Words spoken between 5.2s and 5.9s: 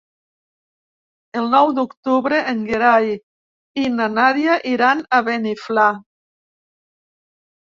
Beniflà.